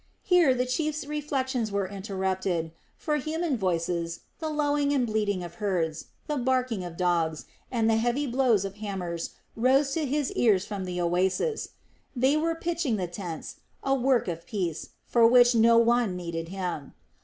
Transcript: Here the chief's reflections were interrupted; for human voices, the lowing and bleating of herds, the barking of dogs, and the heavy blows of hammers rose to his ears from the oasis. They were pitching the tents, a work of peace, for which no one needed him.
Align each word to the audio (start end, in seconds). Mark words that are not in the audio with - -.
Here 0.23 0.55
the 0.55 0.65
chief's 0.65 1.05
reflections 1.05 1.71
were 1.71 1.87
interrupted; 1.87 2.71
for 2.97 3.17
human 3.17 3.55
voices, 3.55 4.21
the 4.39 4.49
lowing 4.49 4.91
and 4.93 5.05
bleating 5.05 5.43
of 5.43 5.53
herds, 5.61 6.05
the 6.25 6.37
barking 6.37 6.83
of 6.83 6.97
dogs, 6.97 7.45
and 7.71 7.87
the 7.87 7.97
heavy 7.97 8.25
blows 8.25 8.65
of 8.65 8.77
hammers 8.77 9.35
rose 9.55 9.91
to 9.91 10.07
his 10.07 10.31
ears 10.31 10.65
from 10.65 10.85
the 10.85 10.99
oasis. 10.99 11.69
They 12.15 12.35
were 12.35 12.55
pitching 12.55 12.95
the 12.95 13.05
tents, 13.05 13.57
a 13.83 13.93
work 13.93 14.27
of 14.27 14.47
peace, 14.47 14.89
for 15.05 15.27
which 15.27 15.53
no 15.53 15.77
one 15.77 16.15
needed 16.15 16.49
him. 16.49 16.95